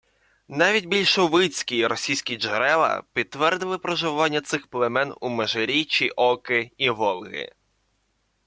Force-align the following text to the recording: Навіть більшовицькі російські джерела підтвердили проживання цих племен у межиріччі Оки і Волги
Навіть 0.47 0.85
більшовицькі 0.85 1.87
російські 1.87 2.37
джерела 2.37 3.03
підтвердили 3.13 3.77
проживання 3.77 4.41
цих 4.41 4.67
племен 4.67 5.13
у 5.21 5.29
межиріччі 5.29 6.09
Оки 6.09 6.71
і 6.77 6.89
Волги 6.89 7.53